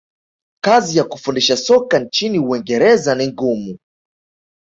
[0.63, 3.77] kazi ya kufundisha soka nchini uingereza ni ngumu